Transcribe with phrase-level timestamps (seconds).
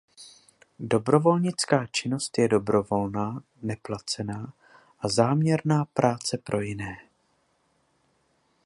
[0.79, 4.53] Dobrovolnická činnost je dobrovolná, neplacená
[4.99, 6.97] a záměrná práce pro jiné.